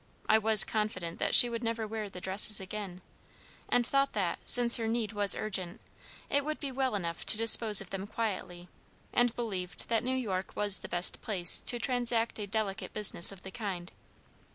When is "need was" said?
4.87-5.35